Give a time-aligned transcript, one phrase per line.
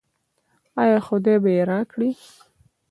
[0.81, 2.11] آیا خدای به یې راکړي؟